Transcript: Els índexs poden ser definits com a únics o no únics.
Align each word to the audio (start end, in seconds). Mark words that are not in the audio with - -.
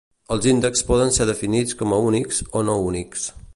Els 0.35 0.45
índexs 0.51 0.85
poden 0.87 1.13
ser 1.17 1.27
definits 1.31 1.77
com 1.83 1.95
a 1.97 2.01
únics 2.09 2.43
o 2.61 2.67
no 2.71 2.81
únics. 2.91 3.31